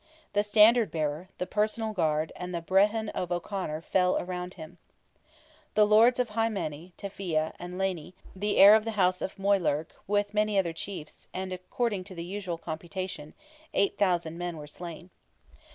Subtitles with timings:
[0.33, 4.79] The standard bearer, the personal guard, and the Brehon of O'Conor fell around him.
[5.75, 9.89] The lords of Hy Many, Teffia, and Leyny, the heir of the house of Moylurg,
[10.07, 13.35] with many other chiefs, and, according to the usual computation,
[13.75, 15.11] 8,000 men were slain.